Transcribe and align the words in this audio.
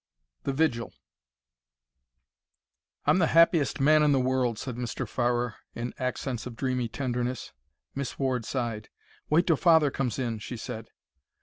THE 0.45 0.51
VIGIL 0.51 0.91
I'm 3.05 3.19
the 3.19 3.27
happiest 3.37 3.79
man 3.79 4.01
in 4.01 4.13
the 4.13 4.19
world," 4.19 4.57
said 4.57 4.75
Mr. 4.75 5.07
Farrer, 5.07 5.57
in 5.75 5.93
accents 5.99 6.47
of 6.47 6.55
dreamy 6.55 6.87
tenderness. 6.87 7.53
Miss 7.93 8.17
Ward 8.17 8.43
sighed. 8.43 8.89
"Wait 9.29 9.45
till 9.45 9.57
father 9.57 9.91
comes 9.91 10.17
in," 10.17 10.39
she 10.39 10.57
said. 10.57 10.87